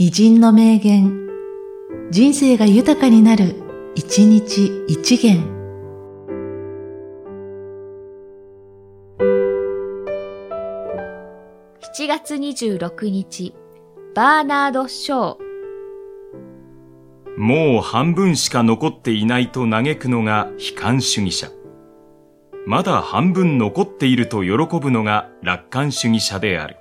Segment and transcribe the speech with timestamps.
[0.00, 1.26] 偉人の名言、
[2.12, 3.56] 人生が豊かになる、
[3.96, 5.42] 一日一元。
[11.96, 13.56] 7月26日、
[14.14, 15.38] バーナード・ショー。
[17.36, 21.50] もう半分しか残っていないと嘆くのが悲観主義者。
[22.68, 26.76] まだ半分残っていると喜ぶのが楽観主義者である。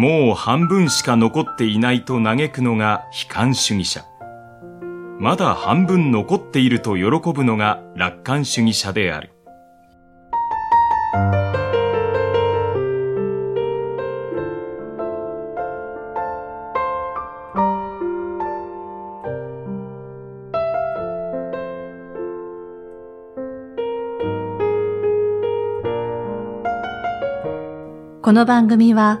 [0.00, 4.06] もう半分しか残っていないと嘆くのが悲観主義者。
[5.18, 9.30] まだ半分残っていると喜ぶのが楽観主義者である。
[28.22, 29.20] この番組は、